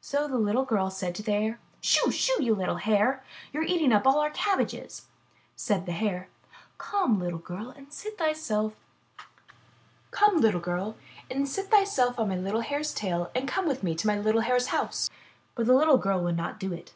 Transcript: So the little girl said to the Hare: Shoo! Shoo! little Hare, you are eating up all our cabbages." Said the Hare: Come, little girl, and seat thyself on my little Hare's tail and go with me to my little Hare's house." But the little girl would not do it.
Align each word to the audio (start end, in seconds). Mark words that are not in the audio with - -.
So 0.00 0.26
the 0.26 0.36
little 0.36 0.64
girl 0.64 0.90
said 0.90 1.14
to 1.14 1.22
the 1.22 1.30
Hare: 1.30 1.60
Shoo! 1.80 2.10
Shoo! 2.10 2.34
little 2.56 2.78
Hare, 2.78 3.22
you 3.52 3.60
are 3.60 3.62
eating 3.62 3.92
up 3.92 4.04
all 4.04 4.18
our 4.18 4.28
cabbages." 4.32 5.06
Said 5.54 5.86
the 5.86 5.92
Hare: 5.92 6.28
Come, 6.76 7.20
little 7.20 7.38
girl, 7.38 7.70
and 7.70 7.92
seat 7.92 8.18
thyself 8.18 8.74
on 10.18 10.34
my 10.38 10.96
little 12.36 12.60
Hare's 12.62 12.92
tail 12.92 13.30
and 13.32 13.48
go 13.54 13.62
with 13.64 13.84
me 13.84 13.94
to 13.94 14.08
my 14.08 14.18
little 14.18 14.40
Hare's 14.40 14.66
house." 14.74 15.08
But 15.54 15.66
the 15.66 15.74
little 15.74 15.98
girl 15.98 16.20
would 16.24 16.36
not 16.36 16.58
do 16.58 16.72
it. 16.72 16.92